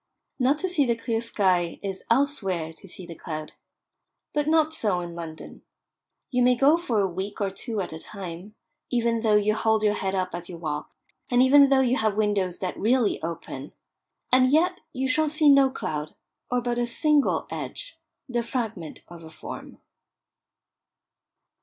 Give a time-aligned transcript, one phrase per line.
[0.39, 3.51] Not to see the clear sky is, elsewhere, to see the cloud.
[4.33, 5.61] But not so in London.
[6.31, 8.55] You may go for a week or two at a time,
[8.89, 10.89] even though you hold your head up as you walk,
[11.29, 13.75] and even though you have windows that really open,
[14.31, 16.15] and yet you shall see no cloud,
[16.49, 19.77] or but a single edge, the fragment of a form.